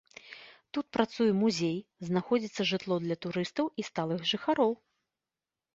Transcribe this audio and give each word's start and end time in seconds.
Тут 0.77 0.85
працуе 0.97 1.27
музей, 1.41 1.75
знаходзіцца 2.09 2.61
жытло 2.71 2.95
для 3.05 3.15
турыстаў 3.27 3.65
і 3.83 3.91
сталых 3.93 4.19
жыхароў. 4.33 4.71